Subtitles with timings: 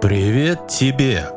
[0.00, 1.28] Привет тебе!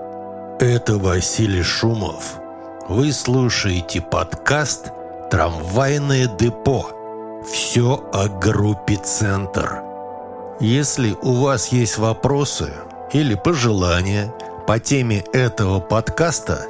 [0.57, 2.39] Это Василий Шумов.
[2.87, 4.93] Вы слушаете подкаст
[5.29, 7.41] «Трамвайное депо».
[7.45, 9.83] Все о группе «Центр».
[10.61, 12.71] Если у вас есть вопросы
[13.11, 14.33] или пожелания
[14.65, 16.65] по теме этого подкаста,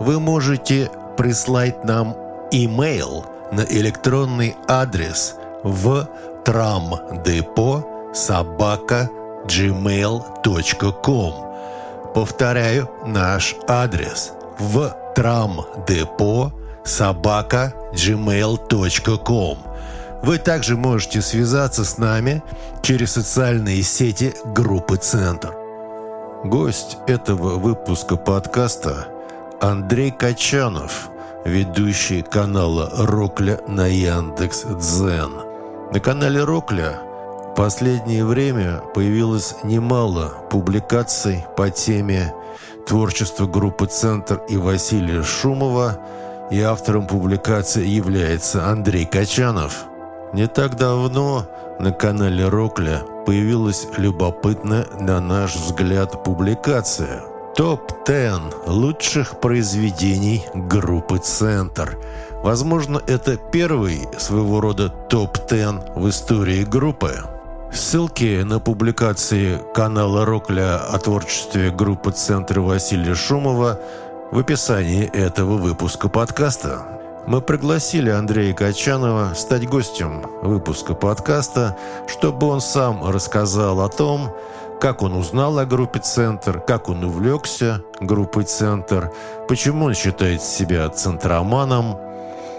[0.00, 2.16] вы можете прислать нам
[2.50, 6.08] имейл на электронный адрес в
[6.44, 9.08] трамдепо собака
[9.46, 11.34] gmail.com.
[12.14, 16.52] Повторяю наш адрес в трамдепо
[16.84, 19.58] собака gmail.com.
[20.22, 22.42] Вы также можете связаться с нами
[22.82, 25.54] через социальные сети группы «Центр».
[26.44, 29.08] Гость этого выпуска подкаста–
[29.60, 31.08] Андрей Качанов,
[31.44, 35.32] ведущий канала «Рокля» на Яндекс Дзен.
[35.92, 37.00] На канале «Рокля»
[37.56, 42.32] последнее время появилось немало публикаций по теме
[42.86, 45.98] творчества группы «Центр» и Василия Шумова,
[46.50, 49.86] и автором публикации является Андрей Качанов.
[50.32, 51.46] Не так давно
[51.80, 57.24] на канале «Рокля» появилась любопытная, на наш взгляд, публикация
[57.56, 61.98] «Топ-10 лучших произведений группы «Центр».
[62.42, 67.24] Возможно, это первый своего рода топ-10 в истории группы.
[67.76, 73.78] Ссылки на публикации канала Рокля о творчестве группы Центра Василия Шумова
[74.32, 76.86] в описании этого выпуска подкаста.
[77.26, 81.76] Мы пригласили Андрея Качанова стать гостем выпуска подкаста,
[82.08, 84.34] чтобы он сам рассказал о том,
[84.80, 89.12] как он узнал о группе «Центр», как он увлекся группой «Центр»,
[89.48, 91.98] почему он считает себя центроманом,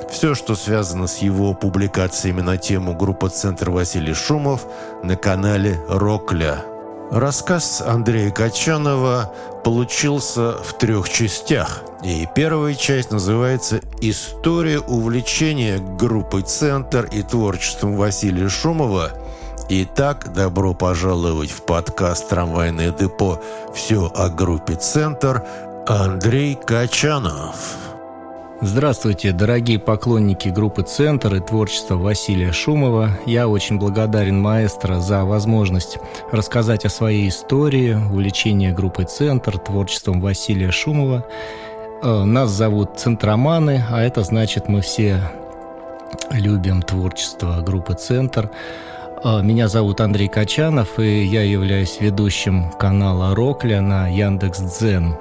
[0.10, 4.66] все, что связано с его публикациями на тему группы «Центр Василий Шумов»
[5.04, 6.64] на канале «Рокля».
[7.12, 11.84] Рассказ Андрея Качанова получился в трех частях.
[12.04, 19.12] И первая часть называется «История увлечения группой «Центр» и творчеством Василия Шумова».
[19.70, 23.42] Итак, добро пожаловать в подкаст «Трамвайное депо.
[23.73, 25.44] Все о группе «Центр»
[25.88, 27.56] Андрей Качанов.
[28.60, 33.12] Здравствуйте, дорогие поклонники группы «Центр» и творчества Василия Шумова.
[33.28, 36.00] Я очень благодарен маэстро за возможность
[36.32, 41.23] рассказать о своей истории, увлечении группой «Центр», творчеством Василия Шумова.
[42.02, 45.22] Э, нас зовут «Центроманы», а это значит, мы все
[46.32, 48.50] любим творчество группы «Центр».
[49.23, 55.16] Э, меня зовут Андрей Качанов, и я являюсь ведущим канала «Рокля» на Яндекс.Дзен.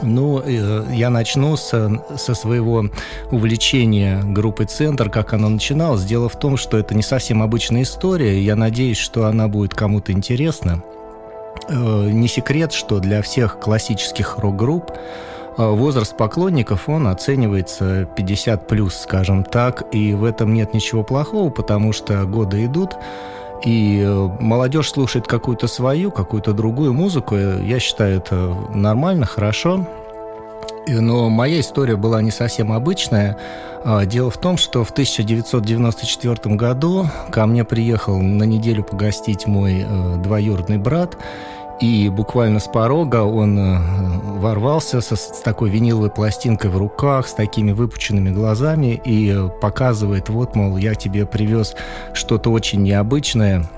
[0.00, 2.86] Ну, э, я начну со, со своего
[3.30, 6.04] увлечения группой «Центр», как оно начиналось.
[6.04, 8.40] Дело в том, что это не совсем обычная история.
[8.40, 10.82] Я надеюсь, что она будет кому-то интересна.
[11.68, 18.96] Э, не секрет, что для всех классических рок-групп э, возраст поклонников, он оценивается 50 плюс,
[18.96, 22.96] скажем так, и в этом нет ничего плохого, потому что годы идут,
[23.64, 27.36] и э, молодежь слушает какую-то свою, какую-то другую музыку.
[27.36, 29.86] Я считаю это нормально, хорошо.
[30.88, 33.38] Но моя история была не совсем обычная.
[33.84, 39.84] А, дело в том, что в 1994 году ко мне приехал на неделю погостить мой
[39.86, 41.16] э, двоюродный брат–
[41.80, 43.78] и буквально с порога он э,
[44.38, 50.54] ворвался со, с такой виниловой пластинкой в руках, с такими выпученными глазами и показывает, вот,
[50.54, 51.74] мол, я тебе привез
[52.14, 53.68] что-то очень необычное,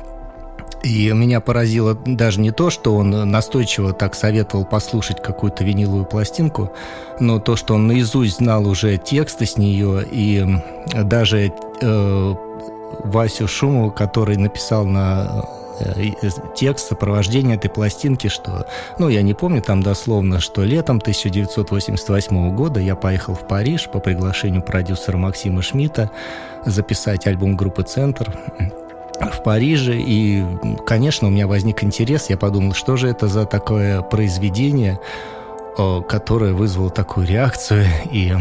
[0.83, 6.73] и меня поразило даже не то, что он настойчиво так советовал послушать какую-то виниловую пластинку,
[7.21, 10.47] но то, что он наизусть знал уже тексты с нее, и
[11.05, 12.35] даже э,
[13.05, 15.64] Васю Шумова, который написал на Э,
[16.55, 18.67] текст сопровождения этой пластинки, что,
[18.99, 24.01] ну, я не помню там дословно, что летом 1988 года я поехал в Париж по
[24.01, 26.11] приглашению продюсера Максима Шмидта
[26.65, 28.33] записать альбом группы «Центр»
[29.21, 30.45] в Париже, и,
[30.87, 34.99] конечно, у меня возник интерес, я подумал, что же это за такое произведение,
[36.09, 38.33] которое вызвало такую реакцию, и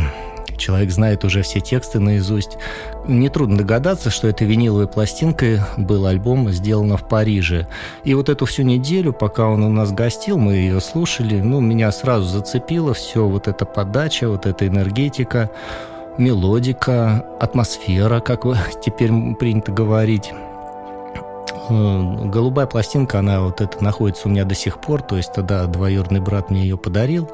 [0.64, 2.58] человек знает уже все тексты наизусть.
[3.06, 7.68] Нетрудно догадаться, что этой виниловой пластинкой был альбом сделан в Париже.
[8.06, 11.92] И вот эту всю неделю, пока он у нас гостил, мы ее слушали, ну, меня
[11.92, 15.50] сразу зацепило все, вот эта подача, вот эта энергетика,
[16.18, 18.44] мелодика, атмосфера, как
[18.86, 20.32] теперь принято говорить.
[21.70, 25.66] Э, голубая пластинка, она вот это находится у меня до сих пор, то есть тогда
[25.66, 27.30] двоюродный брат мне ее подарил.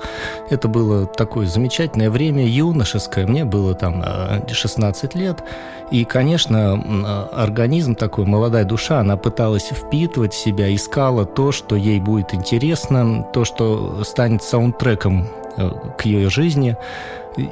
[0.50, 4.04] Это было такое замечательное время, юношеское, мне было там
[4.48, 5.44] 16 э, лет.
[5.92, 12.34] И, конечно, организм такой, молодая душа, она пыталась впитывать себя, искала то, что ей будет
[12.34, 15.28] интересно, то, что станет саундтреком
[15.58, 16.78] э, к ее жизни.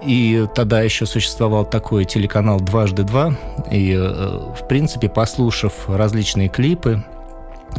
[0.05, 3.35] И тогда еще существовал такой телеканал «Дважды два».
[3.71, 7.03] И, э, в принципе, послушав различные клипы,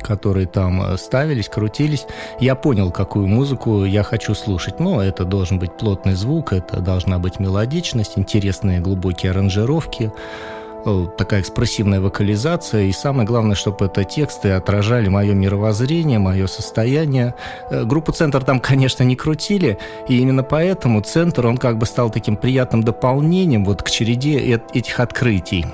[0.03, 2.07] которые там э, ставились, крутились,
[2.41, 4.81] я понял, какую музыку я хочу слушать.
[4.81, 10.13] Ну, это должен быть плотный звук, это должна быть мелодичность, интересные глубокие аранжировки,
[11.17, 17.35] такая экспрессивная вокализация, и самое главное, чтобы это тексты отражали мое мировоззрение, мое состояние.
[17.71, 19.79] Э, группу «Центр» там, конечно, не крутили,
[20.09, 25.01] и именно поэтому «Центр», он как бы стал таким приятным дополнением вот к череде этих
[25.01, 25.67] открытий.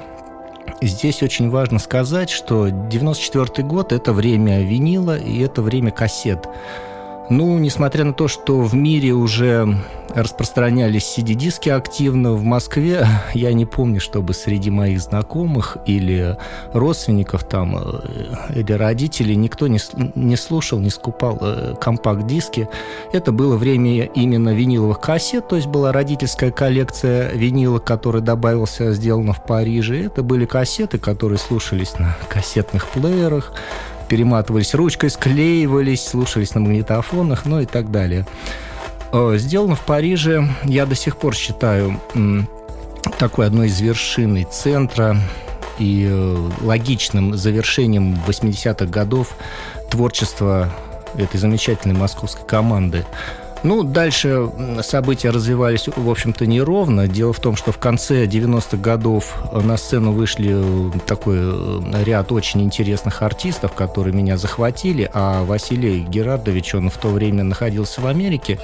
[0.80, 6.46] Здесь очень важно сказать, что 94 год– это время винила и это время кассет.
[7.30, 9.66] Ну, несмотря на то, что в мире уже
[10.14, 16.36] распространялись CD-диски активно, в Москве я не помню, чтобы среди моих знакомых или
[16.72, 19.78] родственников там, э, или родителей никто не,
[20.14, 22.68] не слушал, не скупал э, компакт-диски.
[23.12, 29.32] Это было время именно виниловых кассет, то есть была родительская коллекция винила, который добавился, сделано
[29.32, 30.04] в Париже.
[30.04, 33.52] Это были кассеты, которые слушались на кассетных плеерах,
[34.08, 38.26] перематывались ручкой, склеивались, слушались на магнитофонах, ну и так далее.
[39.12, 42.00] Э, сделано в Париже, я до сих пор считаю,
[43.18, 45.16] такой одной из вершин центра
[45.78, 49.36] и э, логичным завершением 80-х годов
[49.90, 50.70] творчества
[51.16, 53.04] этой замечательной московской команды.
[53.64, 54.50] Ну, дальше
[54.82, 57.08] события развивались, в общем-то, неровно.
[57.08, 62.30] Дело в том, что в конце 90-х годов на сцену вышли э, такой э, ряд
[62.30, 68.06] очень интересных артистов, которые меня захватили, а Василий Герардович, он в то время находился в
[68.06, 68.58] Америке,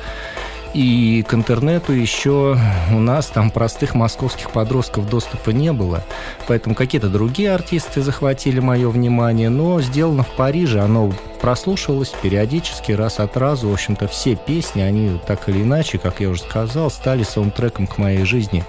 [0.72, 2.56] и к интернету еще
[2.92, 6.04] у нас там простых московских подростков доступа не было.
[6.46, 9.48] Поэтому какие-то другие артисты захватили мое внимание.
[9.48, 13.68] Но сделано в Париже, оно прослушивалось периодически, раз от разу.
[13.68, 17.98] В общем-то, все песни, они так или иначе, как я уже сказал, стали саундтреком к
[17.98, 18.64] моей жизни.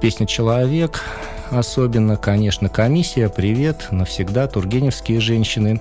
[0.00, 1.02] Песня «Человек»,
[1.50, 5.80] особенно, конечно, «Комиссия», «Привет», «Навсегда», «Тургеневские женщины».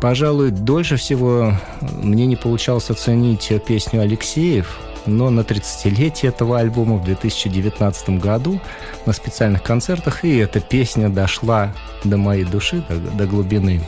[0.00, 7.04] Пожалуй, дольше всего мне не получалось оценить песню Алексеев, но на 30-летие этого альбома в
[7.04, 8.60] 2019 году
[9.06, 11.74] на специальных концертах и эта песня дошла
[12.04, 13.80] до моей души, до, до глубины.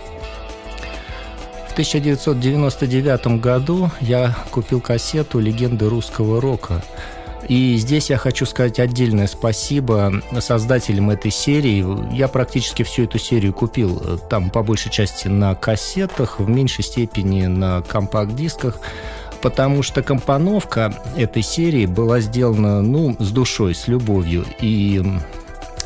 [1.68, 6.82] В 1999 году я купил кассету «Легенды русского рока»,
[7.48, 12.14] и здесь я хочу сказать отдельное спасибо создателям этой серии.
[12.14, 16.84] Я практически всю эту серию купил э, там по большей части на кассетах, в меньшей
[16.84, 18.78] степени на компакт-дисках
[19.40, 24.44] потому что компоновка этой серии была сделана, ну, с душой, с любовью.
[24.60, 25.02] И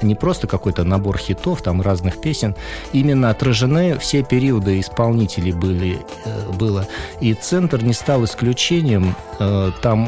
[0.05, 2.55] не просто какой-то набор хитов, там разных песен,
[2.93, 6.87] именно отражены все периоды исполнителей были, э, было.
[7.21, 9.15] И центр не стал исключением.
[9.39, 10.06] Э, там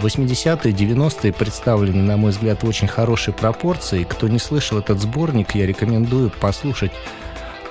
[0.00, 4.04] 80-е, э, 90-е представлены, на мой взгляд, в очень хорошей пропорции.
[4.04, 6.92] Кто не слышал этот сборник, я рекомендую послушать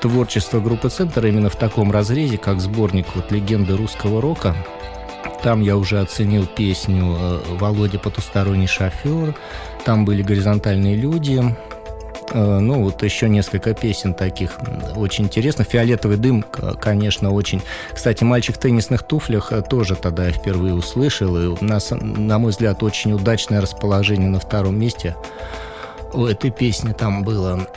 [0.02, 4.56] творчество группы «Центр» именно в таком разрезе, как сборник вот «Легенды русского рока».
[5.44, 7.18] Там я уже оценил песню
[7.60, 9.36] «Володя потусторонний шофер»,
[9.86, 11.44] там были горизонтальные люди,
[12.32, 14.58] э, ну, вот еще несколько песен таких
[14.96, 15.68] очень интересных.
[15.68, 16.44] «Фиолетовый дым»,
[16.82, 17.62] конечно, очень...
[17.94, 21.38] Кстати, «Мальчик в теннисных туфлях» э, тоже тогда я впервые услышал.
[21.38, 25.16] И у нас, на мой взгляд, очень удачное расположение на втором месте
[26.14, 27.68] у этой песни там было.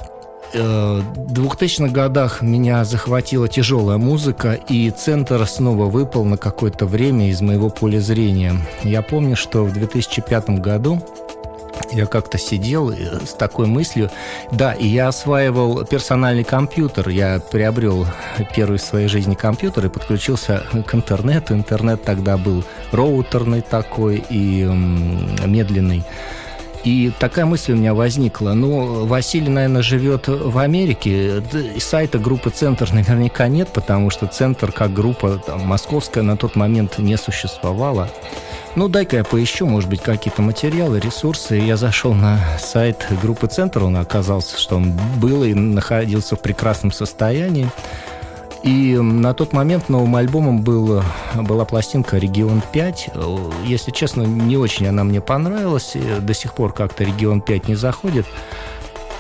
[0.55, 7.29] Э, в 2000-х годах меня захватила тяжелая музыка, и центр снова выпал на какое-то время
[7.31, 8.55] из моего поля зрения.
[8.83, 11.03] Я помню, что в 2005 году
[11.93, 14.11] я как-то сидел э, с такой мыслью.
[14.51, 17.09] Да, и я осваивал персональный компьютер.
[17.09, 18.07] Я приобрел
[18.55, 21.55] первый в своей жизни компьютер и подключился к интернету.
[21.55, 24.65] Интернет тогда был роутерный такой и
[25.45, 26.05] медленный.
[26.85, 28.55] И такая мысль у меня возникла.
[28.55, 31.43] Ну, Василий, наверное, живет в Америке.
[31.79, 36.99] Сайта группы «Центр» наверняка нет, потому что «Центр» как группа там, московская на тот момент
[36.99, 38.11] не существовала.
[38.75, 41.57] Ну, дай-ка я поищу, может быть, какие-то материалы, ресурсы.
[41.57, 46.91] Я зашел на сайт группы «Центр», он оказался, что он был и находился в прекрасном
[46.91, 47.69] состоянии.
[48.63, 51.03] И на тот момент новым альбомом был,
[51.35, 53.67] была пластинка «Регион 5».
[53.67, 55.95] Если честно, не очень она мне понравилась.
[56.21, 58.25] До сих пор как-то «Регион 5» не заходит.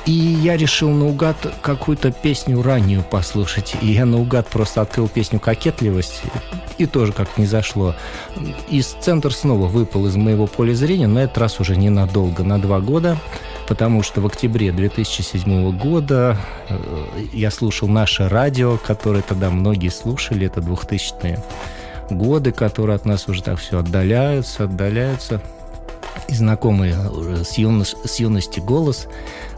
[0.05, 3.77] И я решил наугад какую-то песню раннюю послушать.
[3.83, 6.23] И я наугад просто открыл песню «Кокетливость»,
[6.79, 7.95] и тоже как-то не зашло.
[8.69, 12.81] И центр снова выпал из моего поля зрения, но этот раз уже ненадолго, на два
[12.81, 13.17] года,
[13.69, 16.37] потому что в октябре 2007 года
[16.69, 16.79] э,
[17.33, 21.43] я слушал наше радио, которое тогда многие слушали, это 2000-е
[22.11, 25.41] годы, которые от нас уже так все отдаляются, отдаляются.
[26.29, 26.95] И знакомый
[27.45, 27.95] с, юнош...
[28.05, 29.07] с юности голос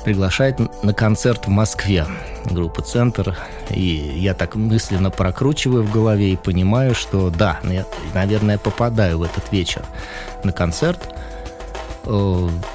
[0.05, 2.07] приглашает на концерт в Москве
[2.47, 3.37] группа «Центр».
[3.71, 9.23] И я так мысленно прокручиваю в голове и понимаю, что да, я, наверное, попадаю в
[9.23, 9.83] этот вечер
[10.43, 11.15] на концерт.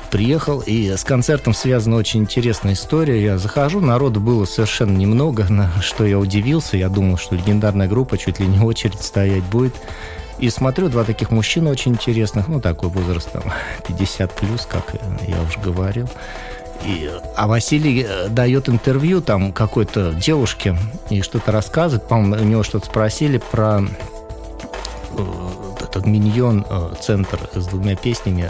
[0.10, 3.24] Приехал, и с концертом связана очень интересная история.
[3.24, 6.78] Я захожу, народу было совершенно немного, на что я удивился.
[6.78, 9.76] Я думал, что легендарная группа чуть ли не очередь стоять будет.
[10.40, 13.44] И смотрю, два таких мужчины очень интересных, ну, такой возраст, там,
[13.88, 14.96] 50 плюс, как
[15.28, 16.08] я уже говорил.
[16.86, 20.78] И, а Василий э, дает интервью там какой-то девушке
[21.10, 22.08] и что-то рассказывает.
[22.08, 25.26] По-моему, у него что-то спросили про э,
[25.82, 28.50] этот миньон э, с двумя песнями.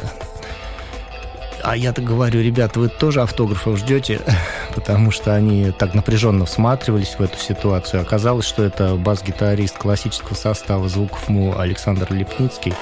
[1.63, 4.21] А я так говорю, ребята, вы тоже автографов ждете?
[4.75, 8.01] Потому что они так напряженно всматривались в эту ситуацию.
[8.01, 12.73] Оказалось, что это бас-гитарист классического состава звуков МУ Александр Лепницкий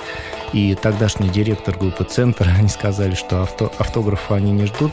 [0.54, 2.48] и тогдашний директор группы «Центр».
[2.58, 4.92] Они сказали, что авто, автографа они не ждут,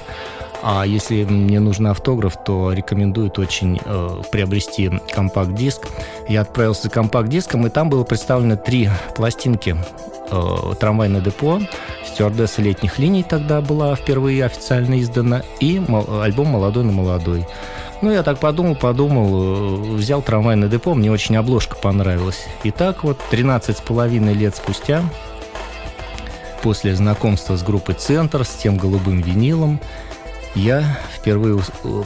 [0.63, 5.89] а если мне нужен автограф, то рекомендуют очень э, приобрести компакт-диск.
[6.29, 9.77] Я отправился за компакт-диском, и там было представлено три пластинки
[10.31, 11.61] э, «Трамвайное депо»,
[12.07, 15.83] «Стюардесса летних линий» тогда была впервые официально издана, и
[16.23, 17.47] альбом «Молодой на молодой».
[18.03, 22.47] Ну, я так подумал, подумал, э, взял трамвайное депо, мне очень обложка понравилась.
[22.63, 25.03] И так вот, 13 с половиной лет спустя,
[26.63, 29.81] после знакомства с группой «Центр», с тем голубым винилом,
[30.55, 31.61] я впервые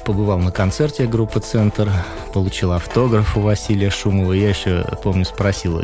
[0.04, 1.90] побывал на концерте группы «Центр»,
[2.32, 4.32] получил автограф у Василия Шумова.
[4.32, 5.80] Я еще, помню, спросил,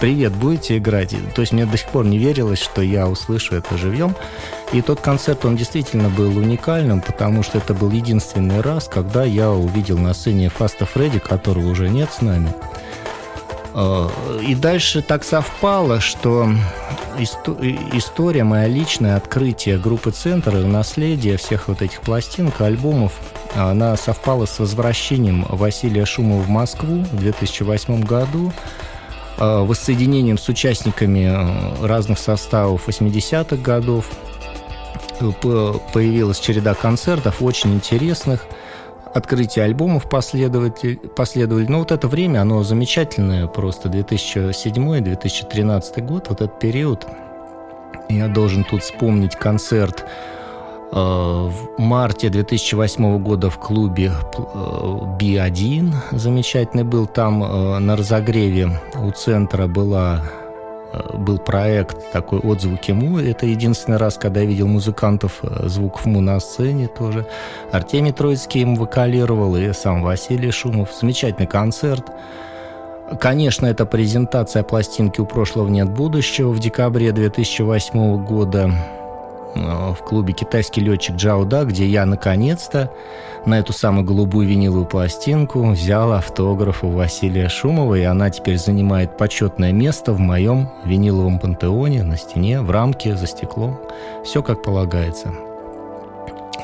[0.00, 3.76] «Привет, будете играть?» То есть мне до сих пор не верилось, что я услышу это
[3.76, 4.14] живьем.
[4.72, 9.50] И тот концерт, он действительно был уникальным, потому что это был единственный раз, когда я
[9.50, 12.52] увидел на сцене Фаста Фредди, которого уже нет с нами.
[13.78, 16.48] А, и дальше так совпало, что
[17.18, 23.20] история, моя личная, открытие группы «Центр» наследие всех вот этих пластинок, альбомов,
[23.54, 28.50] она совпала с возвращением Василия Шумова в Москву в 2008 году,
[29.36, 34.08] а, воссоединением с участниками э, разных составов 80-х годов.
[35.20, 38.46] Появилась череда концертов, очень интересных–
[39.14, 41.66] открытие альбомов последовали, последовали.
[41.66, 43.88] Но вот это время, оно замечательное просто.
[43.88, 47.06] 2007-2013 год, вот этот период.
[48.08, 50.04] Я должен тут вспомнить концерт
[50.92, 57.06] э, в марте 2008 года в клубе B1 э, замечательный был.
[57.06, 60.22] Там э, на разогреве у центра была
[61.14, 63.18] был проект такой «Отзвуки МУ».
[63.18, 67.26] Это единственный раз, когда я видел музыкантов э, звуков МУ на сцене тоже.
[67.72, 70.90] Артемий Троицкий им вокалировал, и сам Василий Шумов.
[70.98, 72.04] Замечательный концерт.
[73.20, 79.05] Конечно, это презентация пластинки «У прошлого нет будущего» в декабре 2008 года э,
[79.56, 82.90] в клубе «Китайский летчик Джауда», где я наконец-то
[83.46, 89.16] на эту самую голубую виниловую пластинку взял автограф у Василия Шумова, и она теперь занимает
[89.16, 93.78] почетное место в моем виниловом пантеоне на стене, в рамке, за стеклом.
[94.24, 95.32] Все как полагается.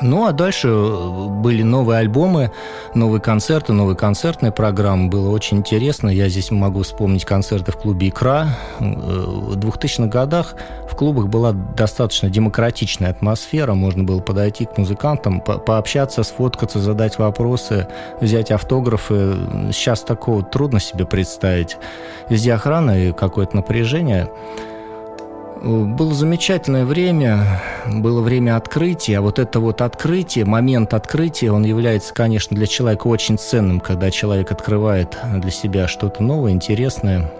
[0.01, 2.51] Ну, а дальше э, были новые альбомы,
[2.93, 5.09] новые концерты, новые концертные программы.
[5.09, 6.09] Было очень интересно.
[6.09, 8.47] Я здесь могу вспомнить концерты в клубе «Икра».
[8.79, 10.55] Э, в 2000-х годах
[10.91, 13.73] в клубах была достаточно демократичная атмосфера.
[13.73, 17.87] Можно было подойти к музыкантам, по пообщаться, сфоткаться, задать вопросы,
[18.19, 19.35] взять автографы.
[19.71, 21.77] Сейчас такого трудно себе представить.
[22.29, 24.29] Везде охрана и какое-то напряжение–
[25.63, 29.19] было замечательное время, было время открытия.
[29.19, 34.11] А вот это вот открытие, момент открытия, он является, конечно, для человека очень ценным, когда
[34.11, 37.31] человек открывает для себя что-то новое, интересное.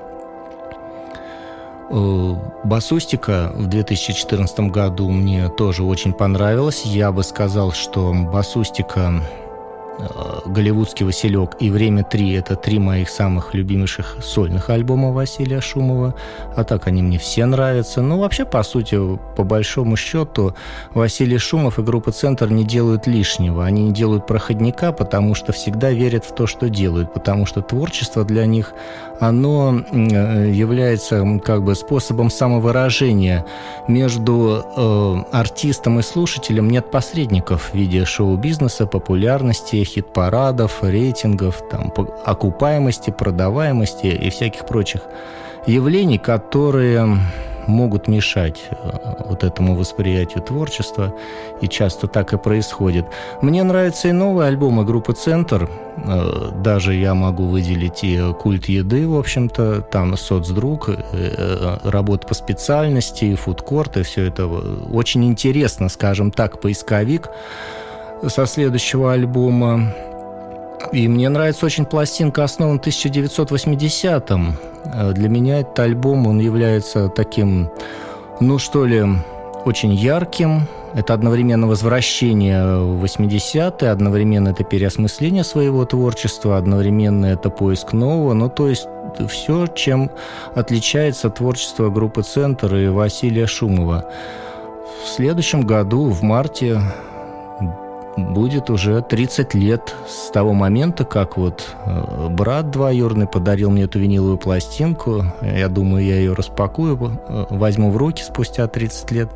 [1.89, 6.83] Э, басустика в 2014 году мне тоже очень понравилась.
[6.85, 9.21] Я бы сказал, что басустика
[10.45, 16.15] «Голливудский Василек» и «Время 3»— это три моих самых любимейших сольных альбома Василия Шумова.
[16.55, 18.01] А так они мне все нравятся.
[18.01, 18.97] Ну, вообще, по сути,
[19.37, 20.55] по большому счету,
[20.93, 23.65] Василий Шумов и группа «Центр» не делают лишнего.
[23.65, 27.13] Они не делают проходника, потому что всегда верят в то, что делают.
[27.13, 28.73] Потому что творчество для них,
[29.19, 33.45] оно э, является как бы способом самовыражения.
[33.87, 41.93] Между э, артистом и слушателем нет посредников в виде шоу-бизнеса, популярности, хит-парадов, рейтингов, там,
[42.25, 45.01] окупаемости, продаваемости и всяких прочих
[45.67, 47.19] явлений, которые
[47.67, 48.75] могут мешать э,
[49.25, 51.13] вот этому восприятию творчества,
[51.61, 53.05] и часто так и происходит.
[53.41, 59.07] Мне нравятся и новые альбомы группы «Центр», э, даже я могу выделить и «Культ еды»,
[59.07, 65.89] в общем-то, там «Соцдруг», э, работа по специальности, и «Фудкорт», и все это очень интересно,
[65.89, 67.29] скажем так, поисковик
[68.27, 69.93] со следующего альбома.
[70.91, 74.57] И мне нравится очень пластинка, основан в 1980-м.
[74.85, 77.69] Э, для меня этот альбом, он является таким,
[78.39, 79.03] ну что ли,
[79.65, 80.67] очень ярким.
[80.93, 88.33] Это одновременно возвращение в 80-е, одновременно это переосмысление своего творчества, одновременно это поиск нового.
[88.33, 88.87] Ну, то есть
[89.27, 90.11] все, чем
[90.53, 94.05] отличается творчество группы «Центр» и Василия Шумова.
[95.03, 96.79] В следующем году, в марте,
[98.17, 103.99] будет уже 30 лет с того момента, как вот э, брат двоюродный подарил мне эту
[103.99, 105.25] виниловую пластинку.
[105.41, 109.29] Я думаю, я ее распакую, э, возьму в руки спустя 30 лет.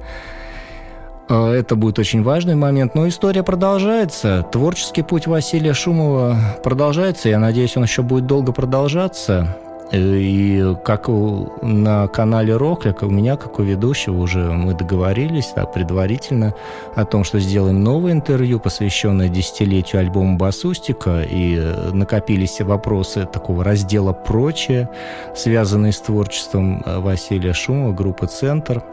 [1.30, 2.96] Э, это будет очень важный момент.
[2.96, 4.46] Но история продолжается.
[4.52, 7.30] Творческий путь Василия Шумова продолжается.
[7.30, 9.58] Я надеюсь, он еще будет долго продолжаться.
[9.92, 16.54] И как на канале Роклик, у меня, как у ведущего, уже мы договорились да, предварительно
[16.96, 21.58] о том, что сделаем новое интервью, посвященное десятилетию альбома Басустика, и
[21.94, 24.90] накопились вопросы такого раздела «Прочее»,
[25.36, 28.84] связанные с творчеством Василия Шумова, группы «Центр».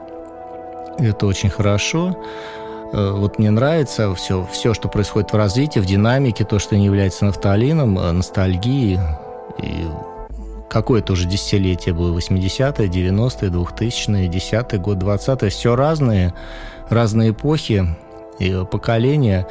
[0.99, 2.17] Это очень хорошо.
[2.93, 6.85] Э, вот мне нравится все, все, что происходит в развитии, в динамике, то, что не
[6.85, 9.01] является нафталином, э, ностальгией.
[9.59, 9.87] И
[10.69, 16.35] какое-то уже десятилетие было, 80-е, 90-е, 2000-е, 10-й год, 20-е, все разные,
[16.89, 17.87] разные эпохи
[18.39, 19.47] и поколения,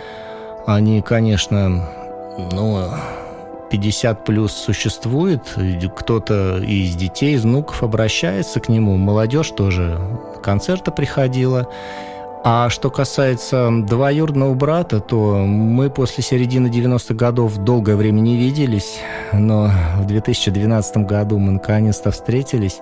[0.65, 1.89] они, конечно,
[2.51, 2.89] ну,
[3.71, 5.57] 50 плюс существует,
[5.95, 9.99] кто-то из детей, из внуков обращается к нему, молодежь тоже.
[10.43, 11.67] Концерта приходила,
[12.45, 18.99] а что касается двоюродного брата, то мы после середины 90-х годов долгое время не виделись,
[19.31, 22.81] но в 2012 году мы наконец-то встретились,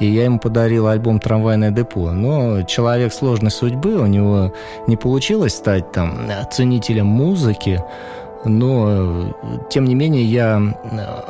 [0.00, 2.10] и я ему подарил альбом «Трамвайное депо».
[2.10, 4.54] Но человек сложной судьбы, у него
[4.86, 6.18] не получилось стать там
[6.50, 7.84] ценителем музыки,
[8.46, 9.36] но,
[9.68, 10.60] тем не менее, я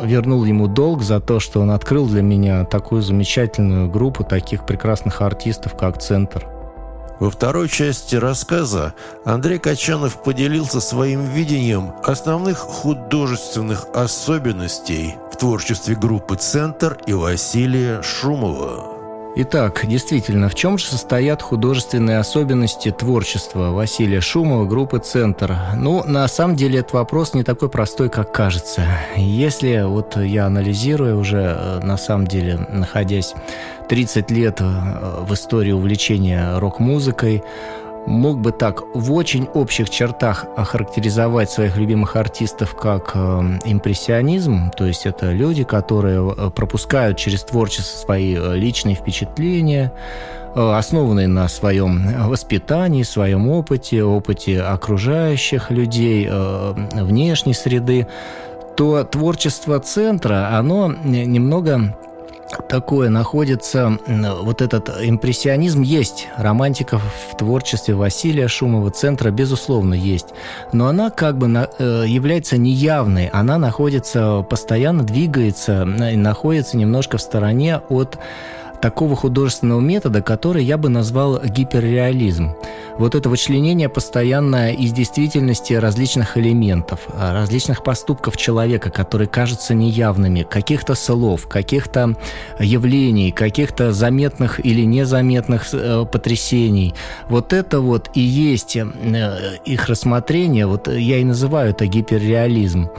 [0.03, 5.21] вернул ему долг за то, что он открыл для меня такую замечательную группу таких прекрасных
[5.21, 6.47] артистов, как «Центр».
[7.23, 16.35] Во второй части рассказа Андрей Качанов поделился своим видением основных художественных особенностей в творчестве группы
[16.35, 18.92] «Центр» и Василия Шумова.
[19.35, 25.57] Итак, действительно, в чем же состоят художественные особенности творчества Василия Шумова, группы «Центр»?
[25.75, 28.85] Ну, на самом деле, этот вопрос не такой простой, как кажется.
[29.17, 33.35] Если вот я анализирую уже, э, на самом деле, находясь
[33.89, 37.43] 30 лет э, в истории увлечения рок-музыкой,
[38.07, 43.19] мог бы так в очень общих чертах охарактеризовать своих любимых артистов как э,
[43.65, 49.93] импрессионизм, то есть это люди, которые э, пропускают через творчество свои э, личные впечатления,
[50.55, 58.07] основанные на своем воспитании, своем опыте, опыте окружающих людей, внешней среды,
[58.77, 61.97] то творчество центра, оно немного
[62.69, 70.29] такое находится, вот этот импрессионизм есть, романтика в творчестве Василия Шумова, центра, безусловно, есть.
[70.73, 71.47] Но она как бы
[71.79, 78.19] э, является неявной, она находится, постоянно двигается, находится немножко в стороне от
[78.83, 82.51] такого художественного метода, который я бы назвал гиперреализм.
[82.99, 90.43] Вот это вычленение постоянное из действительности различных элементов, а, различных поступков человека, которые кажутся неявными,
[90.43, 92.17] каких-то слов, каких-то
[92.59, 96.95] явлений, каких-то заметных или незаметных э, потрясений.
[97.29, 102.91] Вот это вот и есть э, их рассмотрение, вот я и называю это гиперреализм.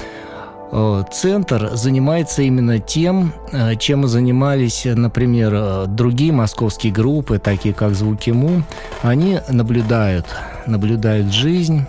[0.76, 7.94] Э, центр занимается именно тем, э, чем занимались, например, э, другие московские группы, такие как
[7.94, 8.64] «Звуки Му».
[9.04, 10.26] Они наблюдают,
[10.66, 11.86] наблюдают жизнь,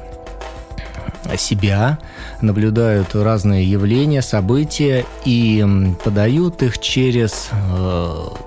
[1.38, 1.98] себя,
[2.42, 5.64] наблюдают разные явления, события и
[6.04, 7.48] подают их через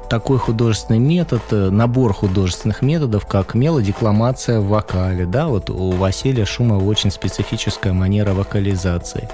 [0.09, 5.25] такой художественный метод, набор художественных методов, как мелодикламация в вокале.
[5.25, 9.27] Да, вот у Василия Шумова очень специфическая манера вокализации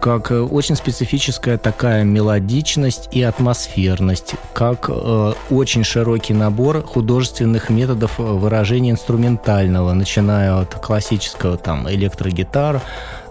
[0.00, 8.18] как э, очень специфическая такая мелодичность и атмосферность, как э, очень широкий набор художественных методов
[8.18, 12.80] выражения инструментального, начиная от классического там электрогитар,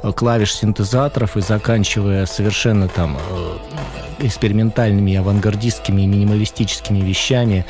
[0.04, 3.58] э, клавиш синтезаторов и заканчивая совершенно там э,
[4.20, 7.66] экспериментальными, авангардистскими и минималистическими вещами,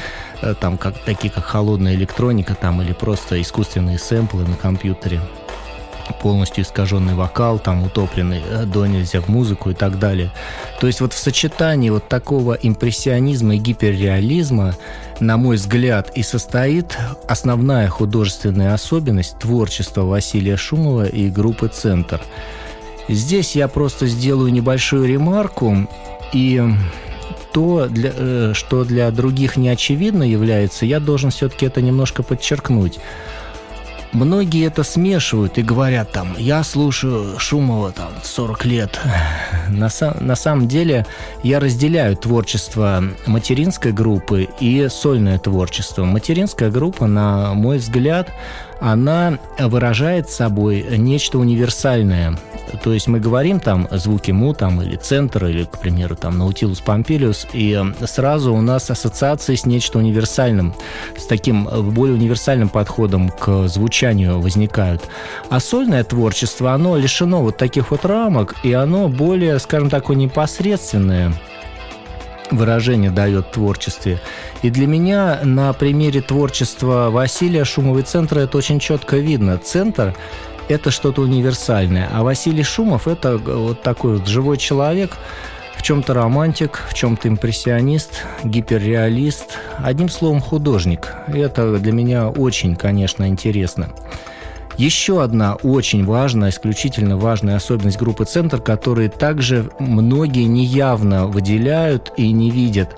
[0.60, 5.22] там как, такие как холодная электроника там, или просто искусственные сэмплы на компьютере
[6.14, 10.32] полностью искаженный вокал, там утопленный э, до нельзя в музыку и так далее.
[10.80, 14.76] То есть вот в сочетании вот такого импрессионизма и гиперреализма,
[15.20, 22.22] на мой взгляд, и состоит основная художественная особенность творчества Василия Шумова и группы «Центр».
[23.08, 25.88] Здесь я просто сделаю небольшую ремарку
[26.34, 26.62] и
[27.54, 33.00] то, для, э, что для других не очевидно является, я должен все-таки это немножко подчеркнуть–
[34.16, 39.02] Многие это смешивают и говорят там, я слушаю Шумова там 40 лет.
[39.70, 39.90] На,
[40.22, 41.06] на самом деле
[41.44, 46.06] я разделяю творчество материнской группы и сольное творчество.
[46.06, 48.30] Материнская группа, на мой взгляд,
[48.80, 52.38] она выражает собой нечто универсальное.
[52.84, 56.82] То есть мы говорим там звуки му там, или центр, или, к примеру, там Наутилус
[56.82, 60.74] Помпилиус, и сразу у нас ассоциации с нечто универсальным,
[61.18, 65.04] с таким э, более универсальным подходом к звучанию возникают.
[65.50, 71.34] А сольное творчество, оно лишено вот таких вот рамок, и оно более, скажем так, непосредственное
[72.52, 74.22] выражение дает творчестве.
[74.62, 79.58] И для меня на примере творчества Василия Шумовой центра это очень четко видно.
[79.58, 80.16] Центр–
[80.70, 85.12] это что-то универсальное, а Василий Шумов– это вот такой вот живой человек,
[85.76, 91.14] в чем-то романтик, в чем-то импрессионист, гиперреалист, одним словом художник.
[91.34, 93.90] И это для меня очень, конечно, интересно.
[94.78, 102.32] Еще одна очень важная, исключительно важная особенность группы «Центр», которую также многие неявно выделяют и
[102.32, 102.90] не видят,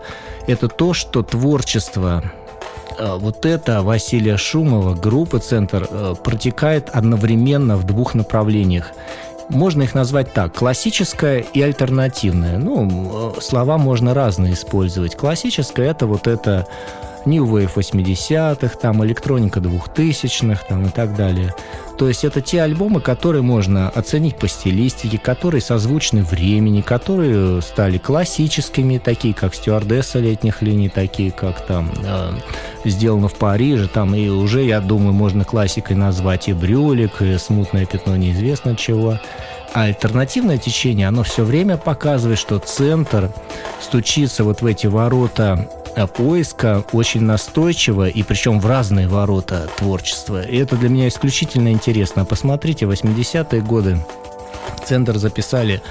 [0.47, 2.23] это то, что творчество
[2.97, 8.91] э, вот это Василия Шумова, группа «Центр», э, протекает одновременно в двух направлениях.
[9.49, 12.57] Можно их назвать так, классическое и альтернативное.
[12.57, 15.15] Ну, э, слова можно разные использовать.
[15.15, 16.65] Классическое– это вот это
[17.27, 21.53] New Wave 80-х, там электроника 2000-х там, и так далее.
[21.97, 27.97] То есть это те альбомы, которые можно оценить по стилистике, которые созвучны времени, которые стали
[27.97, 32.31] классическими, такие как «Стюардесса летних линий», такие как там э,
[32.85, 37.85] «Сделано в Париже», там и уже, я думаю, можно классикой назвать и «Брюлик», и «Смутное
[37.85, 39.19] пятно неизвестно чего».
[39.73, 43.31] А альтернативное течение, оно все время показывает, что центр
[43.81, 45.69] стучится вот в эти ворота
[46.05, 50.43] поиска очень настойчиво, и причем в разные ворота творчества.
[50.43, 52.25] И это для меня исключительно интересно.
[52.25, 53.97] Посмотрите, 80-е годы
[54.85, 55.81] Центр записали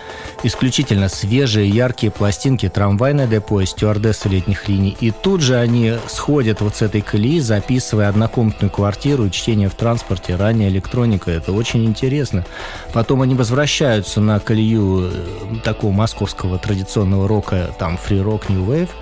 [0.42, 4.96] исключительно свежие, яркие пластинки «Трамвайное депо» и «Стюардесса летних линий».
[5.00, 10.36] И тут же они сходят вот с этой колеи, записывая однокомнатную квартиру, чтение в транспорте,
[10.36, 11.30] ранняя электроника.
[11.30, 12.46] Это очень интересно.
[12.92, 18.90] Потом они возвращаются на колею э, такого московского традиционного рока, там фри-рок, Wave–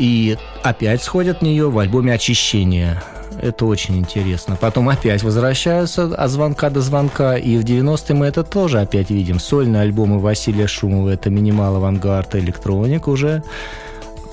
[0.00, 3.02] и опять сходят в нее в альбоме «Очищение».
[3.40, 4.56] Это очень интересно.
[4.58, 7.36] Потом опять возвращаются от звонка до звонка.
[7.36, 9.38] И в 90-е мы это тоже опять видим.
[9.38, 11.10] Сольные альбомы Василия Шумова.
[11.10, 13.42] Это минимал авангард, электроник уже.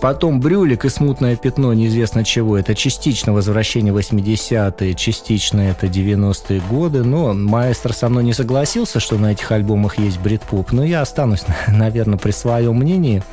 [0.01, 2.57] Потом «Брюлик» и «Смутное пятно» неизвестно чего.
[2.57, 7.03] Это частично возвращение 80-е, частично это 90-е годы.
[7.03, 10.71] Но маэстро со мной не согласился, что на этих альбомах есть брит-поп.
[10.71, 13.23] Но я останусь, наверное, при своем мнении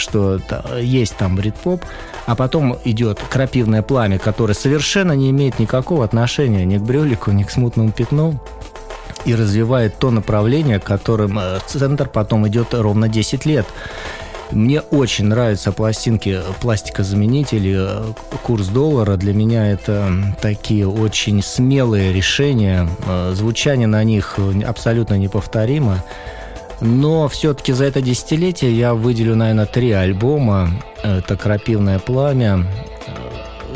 [0.00, 0.40] что
[0.80, 1.84] есть там брит-поп,
[2.26, 7.44] а потом идет крапивное пламя, которое совершенно не имеет никакого отношения ни к брюлику, ни
[7.44, 8.40] к смутному пятну
[9.24, 13.66] и развивает то направление, которым э, центр потом идет ровно 10 лет.
[14.50, 19.16] Мне очень нравятся пластинки пластикозаменители, э, курс доллара.
[19.16, 20.10] Для меня это
[20.40, 22.88] такие очень смелые решения.
[23.06, 26.02] Э, звучание на них абсолютно неповторимо.
[26.80, 30.70] Но все-таки за это десятилетие я выделю, наверное, три альбома.
[31.02, 32.66] Это «Крапивное пламя»,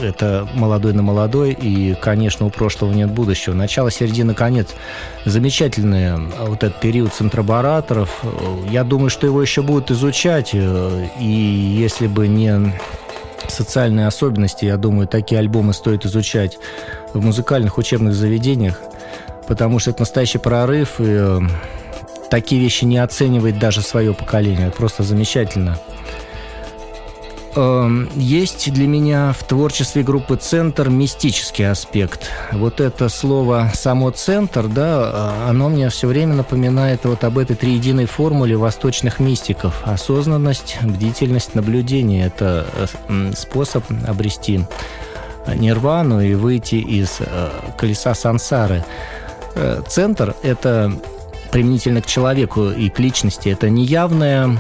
[0.03, 3.55] это «Молодой на молодой» и, конечно, «У прошлого нет будущего».
[3.55, 4.69] Начало, середина, конец.
[5.25, 8.25] Замечательный э, вот этот период центробараторов.
[8.69, 10.51] Я думаю, что его еще будут изучать.
[10.53, 12.75] Э, и если бы не
[13.49, 16.59] социальные особенности, я думаю, такие альбомы стоит изучать
[17.13, 18.81] в музыкальных учебных заведениях.
[19.47, 21.41] потому что это настоящий прорыв, и э,
[22.31, 24.71] такие вещи не оценивает даже свое поколение.
[24.71, 25.79] Просто замечательно.
[27.57, 32.29] Эм, есть для меня в творчестве группы «Центр» мистический аспект.
[32.51, 37.55] Вот это слово «само центр», да, э, оно мне все время напоминает вот об этой
[37.55, 39.83] триединой формуле восточных мистиков.
[39.85, 42.67] Осознанность, бдительность, наблюдение– это
[43.09, 44.65] э, способ обрести
[45.55, 48.85] нирвану и выйти из э, колеса сансары.
[49.87, 50.93] Центр– это
[51.55, 54.59] применительно к человеку и к личности, это неявная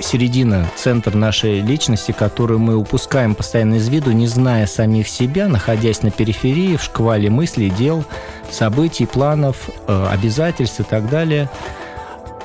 [0.00, 6.02] середина, центр нашей личности, которую мы упускаем постоянно из виду, не зная самих себя, находясь
[6.02, 8.04] на периферии, в шквале мыслей, дел,
[8.50, 11.48] событий, планов, э, обязательств и так далее.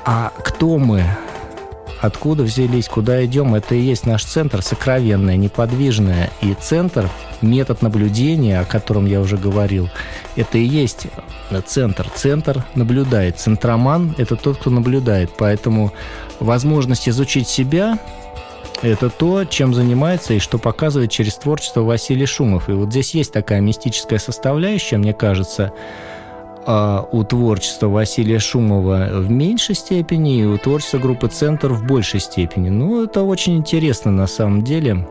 [0.05, 1.03] А кто мы?
[2.01, 3.55] Откуда взялись, куда идем?
[3.55, 6.29] Это и есть наш центр, сокровенное, неподвижное.
[6.41, 7.09] И центр,
[7.41, 9.89] метод наблюдения, о котором я уже говорил,
[10.35, 11.07] это и есть
[11.65, 12.07] центр.
[12.13, 13.39] Центр наблюдает.
[13.39, 15.31] Центроман– это тот, кто наблюдает.
[15.37, 15.93] Поэтому
[16.39, 17.97] возможность изучить себя–
[18.81, 22.69] это то, чем занимается и что показывает через творчество Василий Шумов.
[22.69, 25.71] И вот здесь есть такая мистическая составляющая, мне кажется,
[26.65, 32.19] а у творчества Василия Шумова в меньшей степени, и у творчества группы «Центр» в большей
[32.19, 32.69] степени.
[32.69, 35.05] Ну, это очень интересно на самом деле.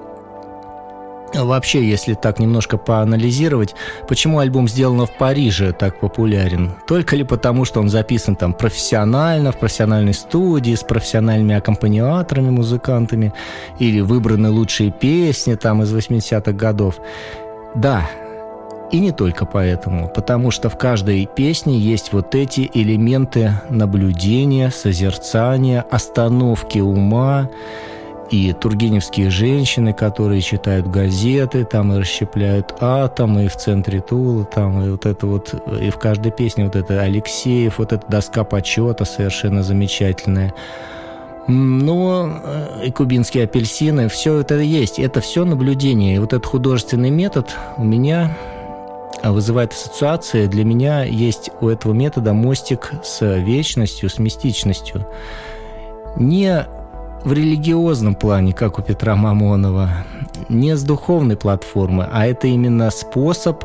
[1.35, 3.75] Вообще, если так немножко поанализировать,
[4.09, 6.73] почему альбом «Сделано в Париже» так популярен?
[6.87, 13.33] Только ли потому, что он записан там профессионально, в профессиональной студии, с профессиональными аккомпаниаторами, музыкантами,
[13.81, 17.01] или выбраны лучшие песни там из 80-х годов?
[17.75, 18.09] Да,
[18.91, 25.85] и не только поэтому, потому что в каждой песне есть вот эти элементы наблюдения, созерцания,
[25.91, 27.49] остановки ума,
[28.31, 34.83] и тургеневские женщины, которые читают газеты, там и расщепляют атомы, и в центре Тула, там
[34.83, 39.05] и вот это вот, и в каждой песне вот это Алексеев, вот эта доска почета
[39.05, 40.55] совершенно замечательная.
[41.47, 42.33] Ну,
[42.83, 46.17] и кубинские апельсины, все это есть, это все наблюдение.
[46.17, 48.35] И вот этот художественный метод у меня
[49.23, 50.47] вызывает ассоциации.
[50.47, 55.07] Для меня есть у этого метода мостик с вечностью, с мистичностью.
[56.17, 56.67] Не
[57.25, 59.91] в религиозном плане, как у Петра Мамонова,
[60.49, 63.65] не с духовной платформы, а это именно способ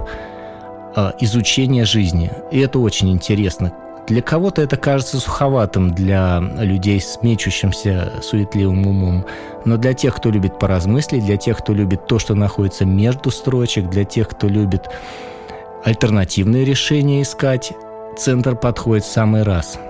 [0.95, 2.31] э, изучения жизни.
[2.51, 3.73] И это очень интересно.
[4.07, 9.25] Для кого-то это кажется суховатым для людей с мечущимся суетливым умом,
[9.65, 13.87] но для тех, кто любит поразмыслить, для тех, кто любит то, что находится между строчек,
[13.89, 14.89] для тех, кто любит
[15.83, 17.73] альтернативные решения искать,
[18.17, 19.77] центр подходит в самый раз–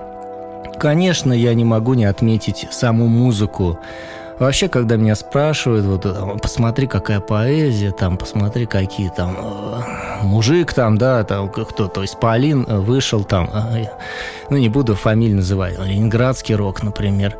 [0.80, 3.78] Конечно, я не могу не отметить саму музыку.
[4.38, 10.96] Вообще, когда меня спрашивают, вот, посмотри, какая поэзия, там, посмотри, какие там э, мужик там,
[10.96, 13.84] да, там кто, то есть Полин вышел там, э,
[14.48, 17.36] ну, не буду фамилию называть, ленинградский рок, например.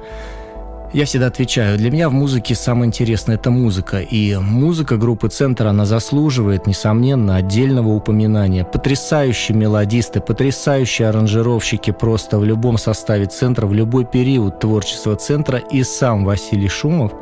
[0.93, 4.01] Я всегда отвечаю, для меня в музыке самое интересное– это музыка.
[4.01, 8.65] И музыка группы «Центр», она заслуживает, несомненно, отдельного упоминания.
[8.65, 15.59] Потрясающие мелодисты, потрясающие аранжировщики просто в любом составе «Центра», в любой период творчества «Центра».
[15.59, 17.13] И сам Василий Шумов,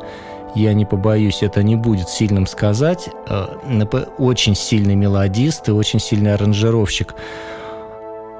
[0.55, 3.85] я не побоюсь, это не будет сильным сказать, э,
[4.17, 7.13] очень сильный мелодист и очень сильный аранжировщик–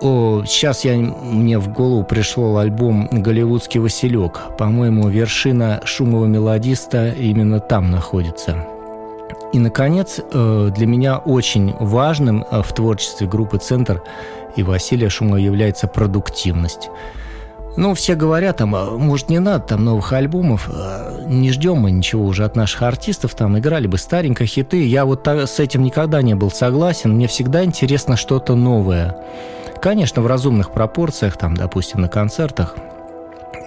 [0.01, 4.39] о, сейчас я, мне в голову пришел альбом «Голливудский Василек».
[4.57, 8.65] По-моему, вершина шумового мелодиста именно там находится.
[9.51, 14.01] И, наконец, э, для меня очень важным э, в творчестве группы «Центр»
[14.55, 16.89] и Василия Шумова является продуктивность.
[17.75, 21.91] Ну, все говорят, там, «А, может, не надо там новых альбомов, э, не ждем мы
[21.91, 24.85] ничего уже от наших артистов, там, играли бы старенько хиты.
[24.85, 29.17] Я вот с этим никогда не был согласен, мне всегда интересно что-то новое.
[29.81, 32.75] Конечно, в разумных пропорциях, там, допустим, на концертах.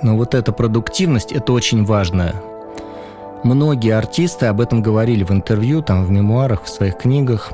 [0.02, 2.34] Но вот эта продуктивность– это очень важно.
[3.44, 7.52] Многие артисты об этом говорили в интервью, там, в мемуарах, в своих книгах,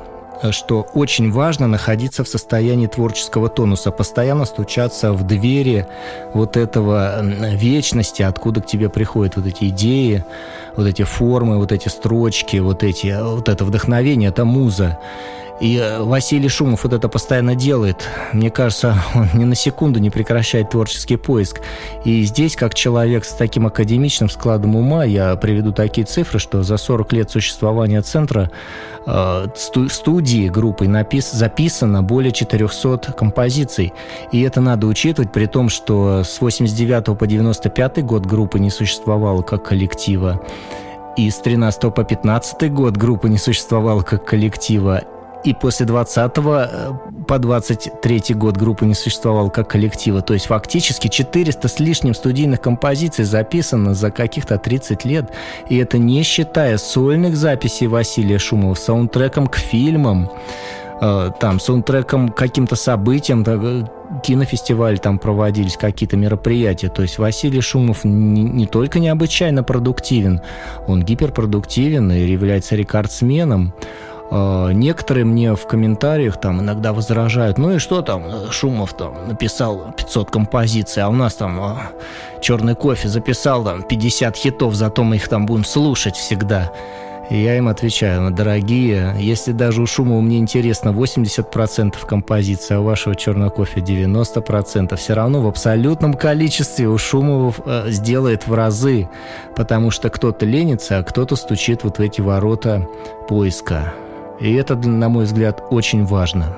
[0.51, 5.87] что очень важно находиться в состоянии творческого тонуса, постоянно стучаться в двери
[6.33, 10.23] вот этого вечности, откуда к тебе приходят вот эти идеи,
[10.75, 14.97] вот эти формы, вот эти строчки, вот, эти, вот это вдохновение, это муза.
[15.59, 18.07] И э, Василий Шумов вот это постоянно делает.
[18.33, 21.61] Мне кажется, он ни на секунду не прекращает творческий поиск.
[22.05, 26.77] И здесь, как человек с таким академичным складом ума, я приведу такие цифры, что за
[26.77, 28.51] 40 лет существования центра
[29.05, 29.47] э,
[29.89, 33.93] студии группы напис, записано более 400 композиций.
[34.31, 39.41] И это надо учитывать, при том, что с 89 по 95 год группы не существовало
[39.41, 40.41] как коллектива.
[41.17, 45.03] И с 13 по 15 год группа не существовала как коллектива
[45.43, 46.91] и после 20 э,
[47.27, 50.21] по 23 год группа не существовала как коллектива.
[50.21, 55.31] То есть фактически 400 с лишним студийных композиций записано за каких-то 30 лет.
[55.69, 60.29] И это не считая сольных записей Василия Шумова саундтреком к фильмам,
[61.01, 63.85] э, там, саундтреком к каким-то событиям, э,
[64.23, 66.89] кинофестиваль там проводились, какие-то мероприятия.
[66.89, 70.41] То есть Василий Шумов не, не только необычайно продуктивен,
[70.87, 73.73] он гиперпродуктивен и является рекордсменом.
[74.31, 79.93] А, некоторые мне в комментариях там иногда возражают, ну и что там, Шумов там написал
[79.97, 81.91] 500 композиций, а у нас там а,
[82.41, 86.71] черный кофе записал там 50 хитов, зато мы их там будем слушать всегда.
[87.29, 92.79] И я им отвечаю, ну, дорогие, если даже у Шумова мне интересно 80% композиции, а
[92.79, 98.53] у вашего черного кофе 90%, все равно в абсолютном количестве у Шумова э, сделает в
[98.55, 99.09] разы,
[99.55, 102.87] потому что кто-то ленится, а кто-то стучит вот в эти ворота
[103.27, 103.93] поиска.
[104.39, 106.55] И это, на мой взгляд, очень важно.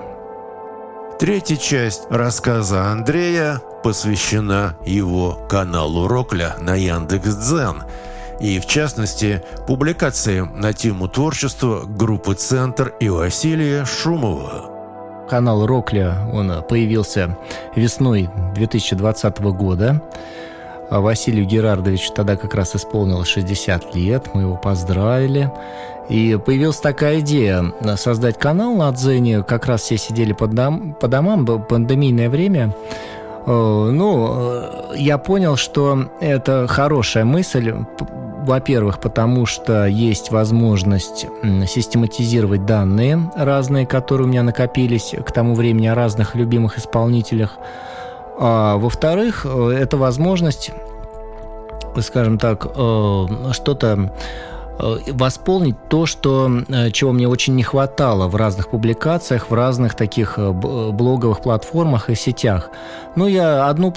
[1.19, 7.83] Третья часть рассказа Андрея посвящена его каналу Рокля на Яндекс.Дзен
[8.39, 15.27] и, в частности, публикации на тему творчества группы «Центр» и Василия Шумова.
[15.29, 17.37] Канал Рокля, он появился
[17.75, 20.01] весной 2020 года.
[20.91, 25.49] А Василию Герардовичу тогда как раз исполнилось 60 лет, мы его поздравили.
[26.09, 27.63] И появилась такая идея
[27.95, 29.41] создать канал на Дзене.
[29.43, 32.75] Как раз все сидели по, дом, по домам, пандемийное время.
[33.45, 37.73] Э, ну, э, я понял, что это хорошая мысль.
[38.41, 41.25] Во-первых, потому что есть возможность
[41.67, 47.59] систематизировать данные разные, которые у меня накопились к тому времени о разных любимых исполнителях.
[48.43, 50.71] А во-вторых, э, это возможность,
[52.01, 52.63] скажем так,
[53.51, 54.09] что-то Э,
[55.07, 60.35] восполнить то, что, э, чего мне очень не хватало в разных публикациях, в разных таких
[60.37, 62.69] э, блоговых платформах и сетях.
[63.15, 63.91] Ну, я одну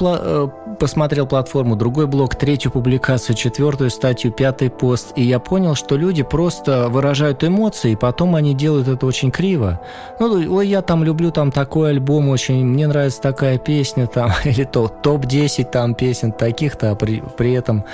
[0.79, 6.23] посмотрел платформу, другой блог, третью публикацию, четвертую статью, пятый пост, и я понял, что люди
[6.23, 9.81] просто выражают эмоции, и потом они делают это очень криво.
[10.19, 14.65] Ну, ой, я там люблю там такой альбом очень, мне нравится такая песня там, или
[14.65, 17.85] то топ-10 там песен таких-то, а при, при этом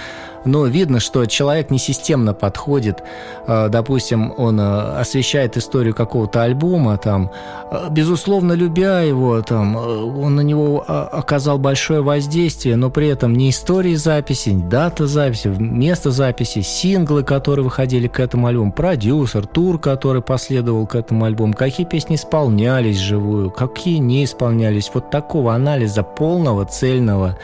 [0.45, 3.03] но видно, что человек несистемно подходит.
[3.47, 7.31] Э, допустим, он э, освещает историю какого-то альбома, там,
[7.71, 13.51] э, безусловно, любя его, там, он на него оказал большое воздействие, но при этом не
[13.51, 19.79] истории записи, не дата записи, место записи, синглы, которые выходили к этому альбому, продюсер, тур,
[19.79, 24.91] который последовал к этому альбому, какие песни исполнялись живую, какие не исполнялись.
[24.93, 27.37] Вот такого анализа полного, цельного,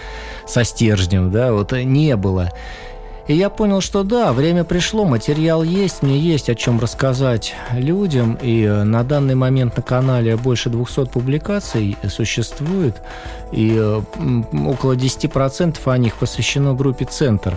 [0.46, 2.50] со стержнем, да, вот не было.
[3.26, 8.38] И я понял, что да, время пришло, материал есть, мне есть о чем рассказать людям.
[8.40, 13.02] И э, на данный момент на канале больше 200 публикаций существует.
[13.50, 14.00] И э,
[14.64, 17.56] около 10% о них посвящено группе «Центр».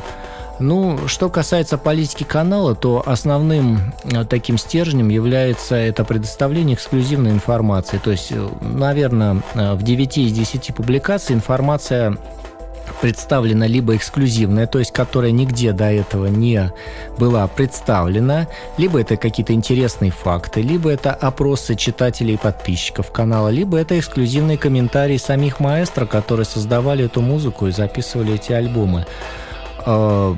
[0.57, 7.99] Ну, что касается политики канала, то основным э, таким стержнем является это предоставление эксклюзивной информации.
[8.03, 12.17] То есть, наверное, в 9 из 10 публикаций информация
[13.01, 16.71] представлена либо эксклюзивная, то есть которая нигде до этого не
[17.17, 18.47] была представлена,
[18.77, 24.57] либо это какие-то интересные факты, либо это опросы читателей и подписчиков канала, либо это эксклюзивные
[24.57, 29.05] комментарии самих маэстро, которые создавали эту музыку и записывали эти альбомы.
[29.85, 30.35] А,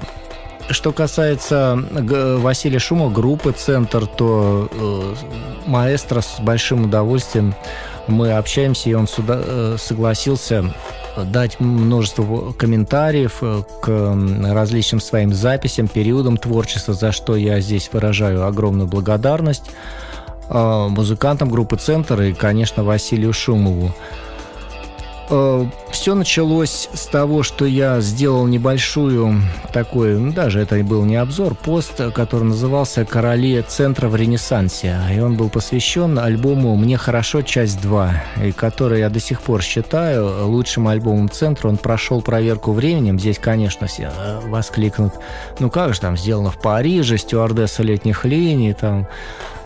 [0.70, 5.16] что касается Василия Шума, группы «Центр», то э,
[5.66, 7.56] маэстро с большим удовольствием
[8.12, 10.74] мы общаемся, и он сюда, э, согласился
[11.18, 14.18] дать множество комментариев э, к
[14.54, 19.72] различным своим записям, периодам творчества, за что я здесь выражаю огромную благодарность
[20.50, 23.94] э, музыкантам группы «Центр» и, конечно, Василию Шумову.
[25.32, 29.42] Э, Все началось с того, что я сделал небольшую
[29.74, 34.98] такой, ну, даже это был не обзор, пост, который назывался «Короли центра в Ренессансе».
[35.14, 37.42] И он был посвящен альбому «Мне хорошо.
[37.42, 38.12] Часть 2»,
[38.46, 41.70] и который я до сих пор считаю лучшим альбомом центра.
[41.70, 43.20] Он прошел проверку временем.
[43.20, 45.14] Здесь, конечно, все э, воскликнут,
[45.60, 49.08] ну как же там сделано в Париже, стюардесса летних линий, там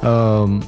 [0.01, 0.63] эм,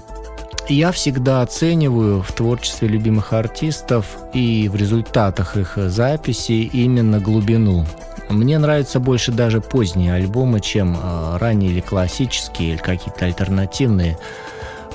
[0.70, 7.86] я всегда оцениваю в творчестве любимых артистов и в результатах их записи именно глубину.
[8.30, 14.18] Мне нравятся больше даже поздние альбомы, чем э, ранние или классические, или какие-то альтернативные.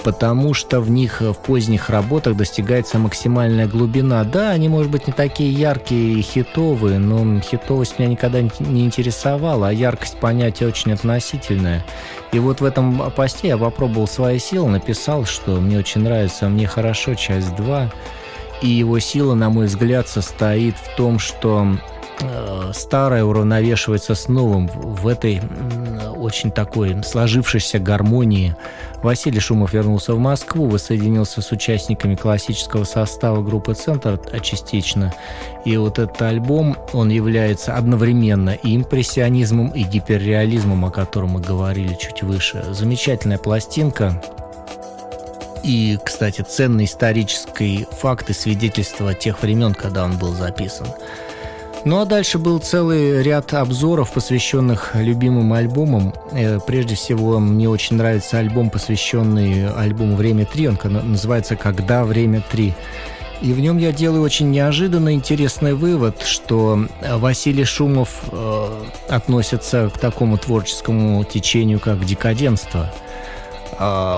[0.03, 4.25] Потому что в них в поздних работах достигается максимальная глубина.
[4.25, 9.69] Да, они, может быть, не такие яркие и хитовые, но хитовость меня никогда не интересовала,
[9.69, 11.85] а яркость понятия очень относительная.
[12.33, 16.67] И вот в этом посте я попробовал свои силы, написал, что мне очень нравится «Мне
[16.67, 17.91] хорошо», часть 2.
[18.63, 22.02] И его сила, на мой взгляд, состоит в том, что Э,
[22.73, 25.41] старое уравновешивается с новым в этой
[26.17, 28.55] очень такой сложившейся гармонии.
[29.03, 35.13] Василий Шумов вернулся в Москву, воссоединился с участниками классического состава группы «Центр» частично.
[35.65, 41.97] И вот этот альбом, он является одновременно и импрессионизмом, и гиперреализмом, о котором мы говорили
[42.01, 42.65] чуть выше.
[42.71, 44.23] Замечательная пластинка,
[45.65, 50.87] и, кстати, ценный исторический факт и свидетельство тех времен, когда он был записан.
[51.85, 56.15] Ну а дальше был целый ряд обзоров, посвященных любимым альбомам.
[56.31, 60.79] Э, прежде всего, мне очень нравится альбом, посвященный альбому «Время 3».
[60.85, 62.73] Он называется «Когда время 3».
[63.41, 69.99] И в нем я делаю очень неожиданно интересный вывод, что Василий Шумов э, относится к
[69.99, 72.93] такому творческому течению, как декаденство–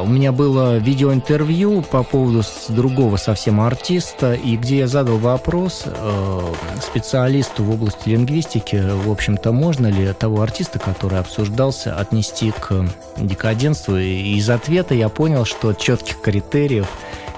[0.03, 6.41] у меня было видеоинтервью по поводу другого совсем артиста, и где я задал вопрос э,
[6.83, 12.85] специалисту в области лингвистики, в общем-то, можно ли того артиста, который обсуждался, отнести к
[13.17, 13.97] декаденству.
[13.97, 16.89] И из ответа я понял, что четких критериев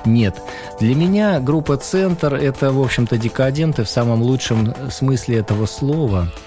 [0.05, 0.37] нет.
[0.81, 6.29] Для меня группа «Центр»— это, в общем-то, декаденты в самом лучшем смысле этого слова—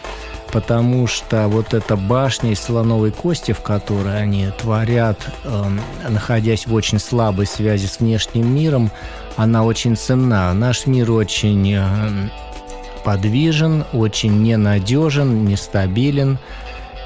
[0.52, 5.64] потому что вот эта башня из слоновой кости, в которой они творят, э,
[6.08, 8.92] находясь в очень слабой связи с внешним миром,
[9.36, 10.54] она очень ценна.
[10.54, 12.30] Наш мир очень э,
[13.04, 16.40] подвижен, очень ненадежен, нестабилен.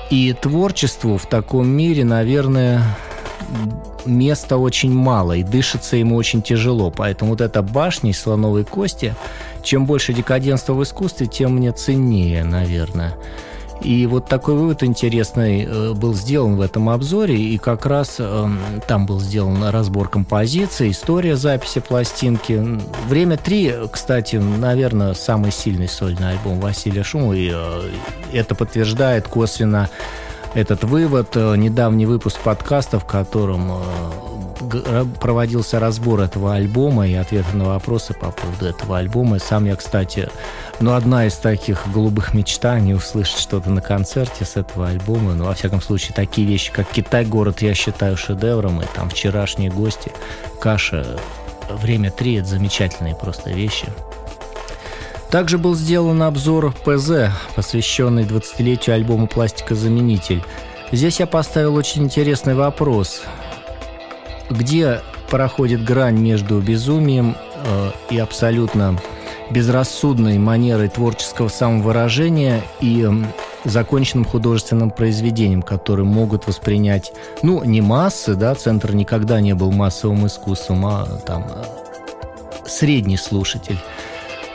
[0.10, 2.82] И творчеству в таком мире, наверное,
[4.06, 6.91] места очень мало, и дышится ему очень тяжело.
[6.91, 9.16] Поэтому вот эта башня из слоновой кости–
[9.64, 13.16] чем больше декаденства в искусстве, тем мне ценнее, наверное.
[13.84, 18.47] И вот такой вывод интересный э, был сделан в этом обзоре, и как раз э,
[18.88, 22.64] там был сделан разбор композиции, история записи пластинки.
[23.09, 27.89] «Время 3», кстати, наверное, самый сильный сольный альбом Василия Шумова, и э,
[28.32, 29.89] это подтверждает косвенно
[30.53, 31.36] этот вывод.
[31.36, 33.72] Недавний выпуск подкаста, в котором
[35.20, 39.39] проводился разбор этого альбома и ответы на вопросы по поводу этого альбома.
[39.39, 40.30] Сам я, кстати,
[40.80, 45.34] ну, одна из таких голубых мечтаний услышать что-то на концерте с этого альбома.
[45.34, 47.26] Ну, во всяком случае, такие вещи, как «Китай.
[47.26, 50.11] Город» я считаю шедевром, и там «Вчерашние гости»,
[50.59, 51.18] «Каша»,
[51.70, 53.88] «Время 3»— это замечательные просто вещи.
[55.30, 60.43] Также был сделан обзор ПЗ, посвященный 20-летию альбома «Пластикозаменитель».
[60.91, 63.24] Здесь я поставил очень интересный вопрос
[64.50, 69.00] где проходит грань между безумием э, и абсолютно
[69.50, 73.08] безрассудной манерой творческого самовыражения и
[73.66, 80.28] законченным художественным произведением, которые могут воспринять, ну, не массы, да, Центр никогда не был массовым
[80.28, 83.78] искусством, а там э, средний слушатель.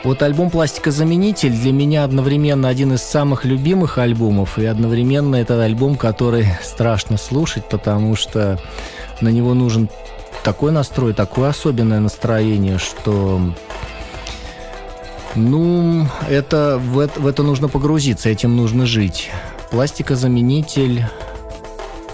[0.03, 5.97] Вот альбом «Пластикозаменитель» для меня одновременно один из самых любимых альбомов, и одновременно это альбом,
[5.97, 8.59] который страшно слушать, потому что
[9.21, 9.89] на него нужен
[10.43, 13.41] такой настрой, такое особенное настроение, что
[15.35, 19.29] ну, это, в, это, в это нужно погрузиться, этим нужно жить.
[19.69, 21.05] Пластикозаменитель,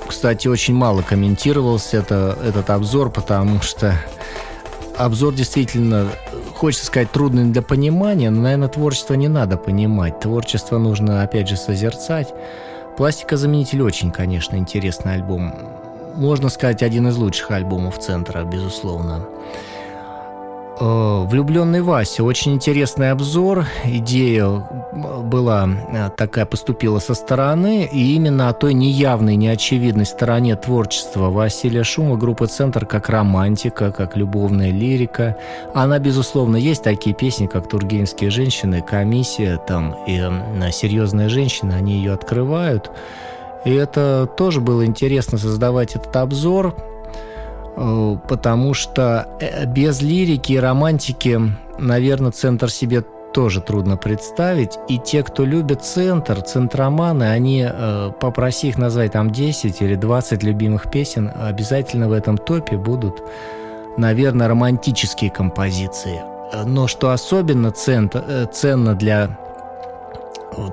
[0.08, 3.96] кстати, очень мало комментировался это, этот обзор, потому что
[4.98, 6.08] обзор действительно,
[6.56, 10.20] хочется сказать, трудный для понимания, но, наверное, творчество не надо понимать.
[10.20, 12.34] Творчество нужно, опять же, созерцать.
[12.98, 15.85] Пластикозаменитель очень, конечно, интересный альбом
[16.16, 19.26] можно сказать, один из лучших альбомов центра, безусловно.
[20.78, 22.24] Э, Влюбленный Вася.
[22.24, 23.66] Очень интересный обзор.
[23.86, 31.30] Идея была э, такая, поступила со стороны, и именно о той неявной, неочевидной стороне творчества
[31.30, 35.38] Василия Шума группа «Центр» как романтика, как любовная лирика.
[35.74, 41.94] Она, безусловно, есть такие песни, как «Тургеневские женщины», «Комиссия», там, и э, «Серьезная женщина», они
[41.94, 42.92] ее открывают–
[43.66, 46.76] и это тоже было интересно создавать этот обзор,
[47.76, 51.42] э, потому что э, без лирики и романтики,
[51.80, 53.04] наверное, центр себе
[53.34, 54.78] тоже трудно представить.
[54.88, 60.44] И те, кто любит центр, центроманы, они, э, попроси их назвать там 10 или 20
[60.44, 63.24] любимых песен, обязательно в этом топе будут,
[63.98, 66.22] наверное, романтические композиции.
[66.66, 69.40] Но что особенно ценно для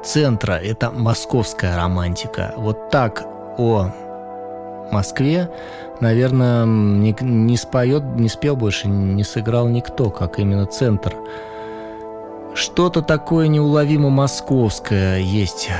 [0.04, 2.54] центра– это московская романтика.
[2.56, 3.24] Вот так
[3.58, 3.90] о
[4.90, 5.50] Москве,
[6.00, 11.14] наверное, не, не споет, не спел больше, не сыграл никто, как именно центр.
[12.54, 15.70] Что-то такое неуловимо московское есть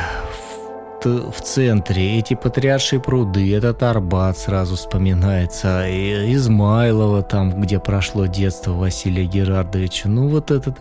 [1.05, 2.19] в центре.
[2.19, 10.09] Эти патриаршие пруды, этот Арбат сразу вспоминается, Измайлова там, где прошло детство Василия Герардовича.
[10.09, 10.79] Ну вот этот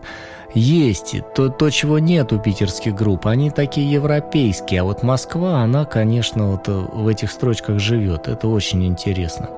[0.54, 3.28] есть то, то, чего нет у питерских групп.
[3.28, 4.82] Они такие европейские.
[4.82, 8.28] А вот Москва, она, конечно, вот в этих строчках живет.
[8.28, 9.50] Это очень интересно.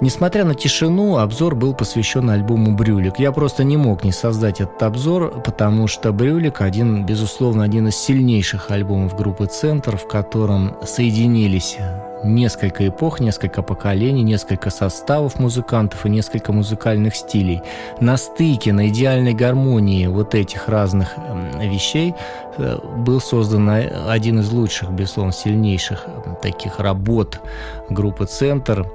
[0.00, 3.20] Несмотря на тишину, обзор был посвящен альбому «Брюлик».
[3.20, 7.96] Я просто не мог не создать этот обзор, потому что «Брюлик» один, безусловно, один из
[7.96, 11.78] сильнейших альбомов группы «Центр», в котором соединились
[12.24, 17.62] несколько эпох, несколько поколений, несколько составов музыкантов и несколько музыкальных стилей.
[18.00, 21.14] На стыке, на идеальной гармонии вот этих разных
[21.60, 22.14] вещей
[22.56, 26.06] э, был создан один из лучших, безусловно, сильнейших
[26.42, 27.40] таких работ
[27.88, 28.86] группы «Центр»,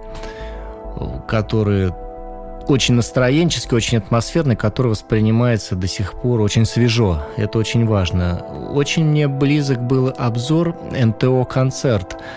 [1.27, 1.91] который
[2.67, 7.23] очень настроенческий, очень атмосферный, который воспринимается до сих пор очень свежо.
[7.35, 8.45] Это очень важно.
[8.73, 12.17] Очень мне близок был обзор НТО-концерт–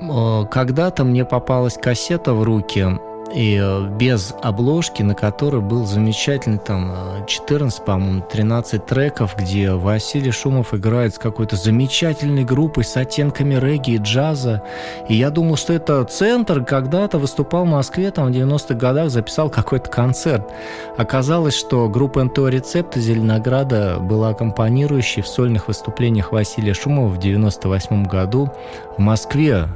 [0.00, 2.86] Э, когда-то мне попалась кассета в руки,
[3.34, 6.94] и э, без обложки, на которой был замечательный там
[7.26, 13.54] 14, э, по-моему, 13 треков, где Василий Шумов играет с какой-то замечательной группой с оттенками
[13.54, 14.62] регги и джаза.
[15.08, 19.50] И я думал, что это центр когда-то выступал в Москве, там в 90-х годах записал
[19.50, 20.48] какой-то концерт.
[20.96, 28.04] Оказалось, что группа НТО «Рецепты» Зеленограда была аккомпанирующей в сольных выступлениях Василия Шумова в 98
[28.04, 28.52] году
[28.96, 29.68] в Москве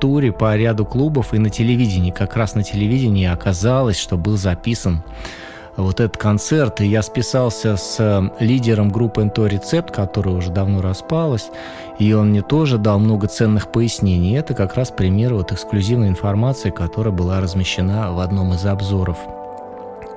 [0.00, 2.10] туре по ряду клубов и на телевидении.
[2.10, 5.02] Как раз на телевидении оказалось, что был записан
[5.76, 10.80] вот этот концерт, и я списался с э, лидером группы НТО «Рецепт», которая уже давно
[10.80, 11.50] распалась,
[11.98, 14.36] и он мне тоже дал много ценных пояснений.
[14.36, 19.18] Это как раз пример вот эксклюзивной информации, которая была размещена в одном из обзоров.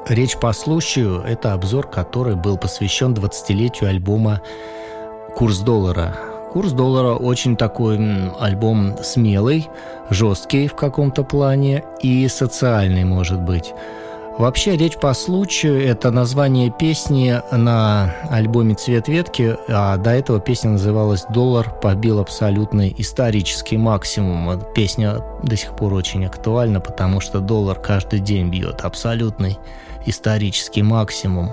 [0.07, 4.41] Речь по случаю– это обзор, который был посвящен 20-летию альбома
[5.35, 6.15] «Курс доллара»,
[6.57, 7.99] Курс доллара очень такой
[8.39, 9.69] альбом смелый,
[10.09, 13.75] жесткий в каком-то плане и социальный, может быть.
[14.39, 20.71] Вообще, речь по случаю– это название песни на альбоме «Цвет ветки», а до этого песня
[20.71, 24.59] называлась «Доллар побил абсолютный исторический максимум».
[24.73, 29.59] Песня до сих пор очень актуальна, потому что доллар каждый день бьет абсолютный
[30.07, 31.51] исторический максимум.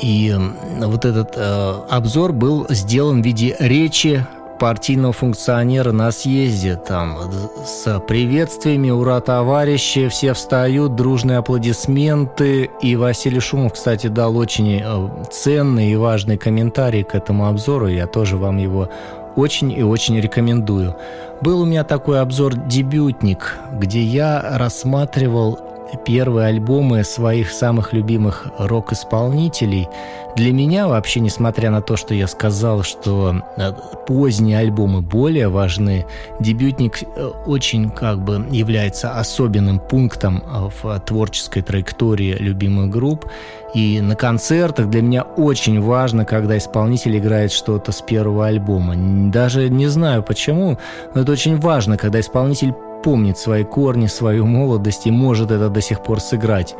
[0.00, 0.34] И
[0.80, 4.26] вот этот э, обзор был сделан в виде речи
[4.62, 7.18] партийного функционера на съезде, там,
[7.66, 12.70] с приветствиями, ура, товарищи, все встают, дружные аплодисменты.
[12.80, 17.88] И Василий Шумов, кстати, дал очень э, ценный и важный комментарий к этому обзору.
[17.88, 18.88] Я тоже вам его
[19.34, 20.94] очень и очень рекомендую.
[21.40, 25.58] Был у меня такой обзор «Дебютник», где я рассматривал
[26.04, 29.88] первые альбомы своих самых любимых рок-исполнителей.
[30.34, 33.72] Для меня вообще, несмотря на то, что я сказал, что э,
[34.06, 36.06] поздние альбомы более важны,
[36.40, 43.26] дебютник э, очень как бы является особенным пунктом э, в творческой траектории любимых групп.
[43.74, 48.94] И на концертах для меня очень важно, когда исполнитель играет что-то с первого альбома.
[49.30, 50.78] Даже не знаю почему,
[51.14, 55.80] но это очень важно, когда исполнитель помнит свои корни, свою молодость и может это до
[55.80, 56.74] сих пор сыграть.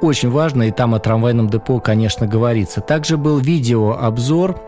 [0.00, 2.80] Очень важно, и там о трамвайном депо, конечно, говорится.
[2.80, 4.60] Также был видеообзор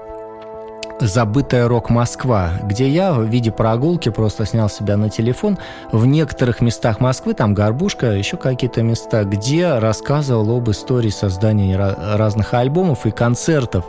[1.00, 5.58] «Забытая рок-Москва», где я в виде прогулки просто снял себя на телефон
[5.90, 12.54] в некоторых местах Москвы, там Горбушка, еще какие-то места, где рассказывал об истории создания разных
[12.54, 13.84] альбомов и концертов.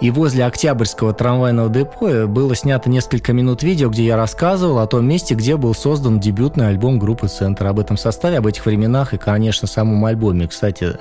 [0.00, 5.06] И возле Октябрьского трамвайного депо было снято несколько минут видео, где я рассказывал о том
[5.06, 9.18] месте, где был создан дебютный альбом группы «Центр», об этом составе, об этих временах и,
[9.18, 10.46] конечно, самом альбоме.
[10.46, 10.94] Кстати,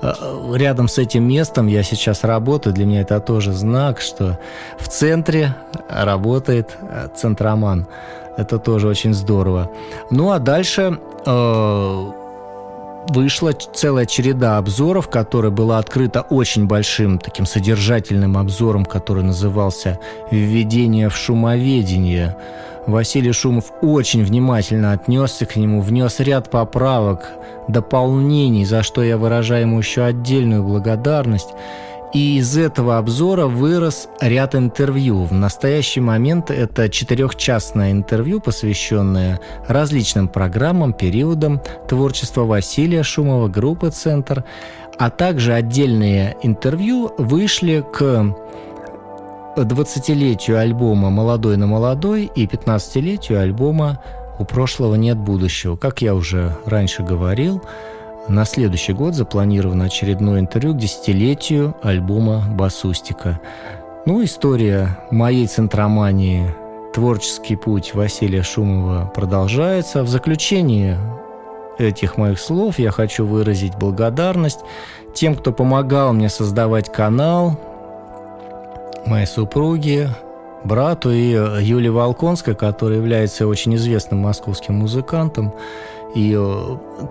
[0.00, 0.12] э,
[0.54, 4.38] рядом с этим местом я сейчас работаю, для меня это тоже знак, что
[4.78, 5.54] в центре
[5.88, 7.86] работает э, Центроман.
[8.36, 9.70] Это тоже очень здорово.
[10.10, 12.10] Ну а дальше э,
[13.08, 19.98] вышла целая череда обзоров, которая была открыта очень большим таким содержательным обзором, который назывался
[20.30, 22.36] «Введение в шумоведение».
[22.86, 27.30] Василий Шумов очень внимательно отнесся к нему, внес ряд поправок,
[27.66, 31.48] дополнений, за что я выражаю ему еще отдельную благодарность.
[32.14, 35.24] И из этого обзора вырос ряд интервью.
[35.24, 44.44] В настоящий момент это четырехчастное интервью, посвященное различным программам, периодам творчества Василия Шумова, группы «Центр»,
[44.96, 48.02] а также отдельные интервью вышли к
[49.56, 54.00] 20-летию альбома «Молодой на молодой» и 15-летию альбома
[54.38, 55.74] «У прошлого нет будущего».
[55.74, 57.60] Как я уже раньше говорил,
[58.28, 63.40] на следующий год запланировано очередное интервью к десятилетию альбома «Басустика».
[64.06, 66.54] Ну, история моей центромании,
[66.94, 70.02] творческий путь Василия Шумова продолжается.
[70.02, 70.96] В заключении
[71.78, 74.60] этих моих слов я хочу выразить благодарность
[75.14, 77.58] тем, кто помогал мне создавать канал,
[79.06, 80.10] моей супруге,
[80.64, 81.30] брату и
[81.62, 85.52] Юлии Волконской, которая является очень известным московским музыкантом
[86.14, 86.38] и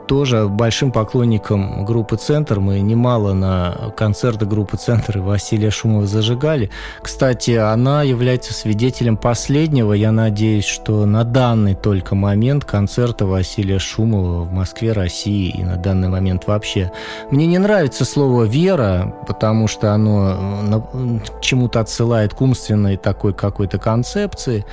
[0.08, 2.60] тоже большим поклонником группы «Центр».
[2.60, 6.70] Мы немало на концерты группы «Центр» и Василия Шумова зажигали.
[7.02, 14.44] Кстати, она является свидетелем последнего, я надеюсь, что на данный только момент концерта Василия Шумова
[14.44, 16.92] в Москве, России и на данный момент вообще.
[17.32, 23.34] Мне не нравится слово «вера», потому что оно э, к чему-то отсылает к умственной такой
[23.34, 24.66] какой-то концепции,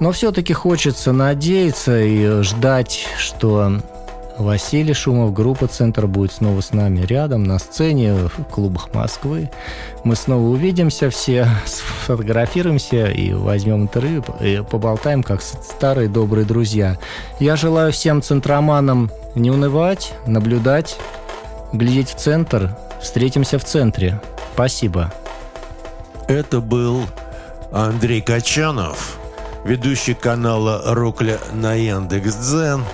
[0.00, 3.80] но все-таки хочется надеяться и ждать, что
[4.38, 9.50] Василий Шумов, группа «Центр» будет снова с нами рядом, на сцене, в клубах Москвы.
[10.04, 16.98] Мы снова увидимся все, сфотографируемся и возьмем интервью, и поболтаем, как старые добрые друзья.
[17.40, 20.96] Я желаю всем центроманам не унывать, наблюдать,
[21.72, 22.76] глядеть в центр.
[23.02, 24.20] Встретимся в центре.
[24.54, 25.12] Спасибо.
[26.28, 27.02] Это был
[27.72, 29.18] Андрей Качанов,
[29.64, 32.84] ведущий канала «Рокля» на Яндекс.Дзен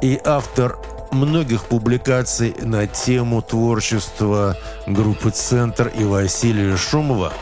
[0.00, 0.78] и автор
[1.12, 4.56] многих публикаций на тему творчества
[4.86, 7.32] группы «Центр» и Василия Шумова.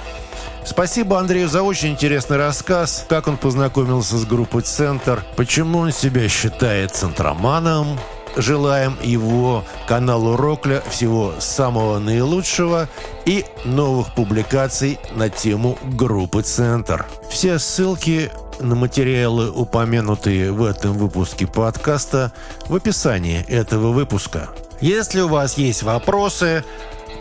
[0.64, 6.28] Спасибо Андрею за очень интересный рассказ, как он познакомился с группой «Центр», почему он себя
[6.28, 7.98] считает центроманом.
[8.36, 12.88] Желаем его каналу Рокля всего самого наилучшего
[13.24, 17.06] и новых публикаций на тему группы «Центр».
[17.30, 18.30] Все ссылки
[18.60, 22.32] на материалы, упомянутые в этом выпуске подкаста,
[22.68, 24.48] в описании этого выпуска.
[24.80, 26.62] Если у вас есть вопросы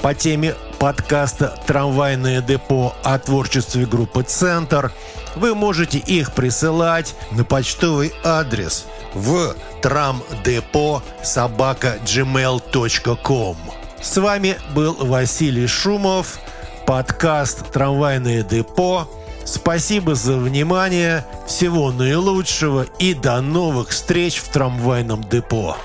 [0.02, 4.92] по теме подкаста «Трамвайное депо» о творчестве группы «Центр»,
[5.36, 13.58] вы можете их присылать на почтовый адрес в трамдепо собака gmail.com.
[14.02, 16.40] С вами был Василий Шумов,
[16.86, 19.08] подкаст «Трамвайное депо»,
[19.46, 25.78] Спасибо за внимание, всего наилучшего и до новых встреч в трамвайном депо.